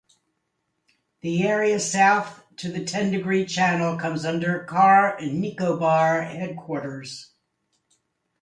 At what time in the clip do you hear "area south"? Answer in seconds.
1.47-2.41